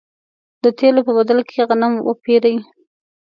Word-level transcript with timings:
د 0.63 0.65
تېلو 0.79 1.01
په 1.07 1.11
بدل 1.17 1.39
کې 1.49 1.61
غنم 1.69 1.93
وپېري. 2.07 2.55